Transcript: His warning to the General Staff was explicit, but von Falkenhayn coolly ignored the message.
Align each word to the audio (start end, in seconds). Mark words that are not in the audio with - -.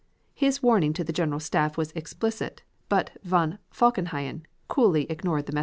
His 0.33 0.63
warning 0.63 0.93
to 0.93 1.03
the 1.03 1.13
General 1.13 1.39
Staff 1.39 1.77
was 1.77 1.91
explicit, 1.91 2.63
but 2.89 3.11
von 3.23 3.59
Falkenhayn 3.71 4.47
coolly 4.67 5.03
ignored 5.11 5.45
the 5.45 5.51
message. 5.53 5.59